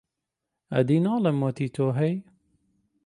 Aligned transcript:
ئەدی 0.73 0.97
ناڵێم، 1.05 1.37
وەتی 1.43 1.67
تۆ 1.75 1.85
هەی، 1.97 2.13